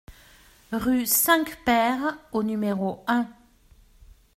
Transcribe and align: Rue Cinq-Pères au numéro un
Rue 0.71 1.05
Cinq-Pères 1.05 2.17
au 2.31 2.41
numéro 2.41 3.03
un 3.05 3.29